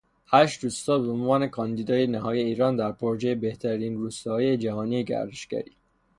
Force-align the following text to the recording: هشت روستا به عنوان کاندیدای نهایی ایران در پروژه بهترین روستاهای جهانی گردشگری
هشت 0.27 0.63
روستا 0.63 0.99
به 0.99 1.11
عنوان 1.11 1.47
کاندیدای 1.47 2.07
نهایی 2.07 2.41
ایران 2.43 2.75
در 2.75 2.91
پروژه 2.91 3.35
بهترین 3.35 3.97
روستاهای 3.97 4.57
جهانی 4.57 5.03
گردشگری 5.03 5.71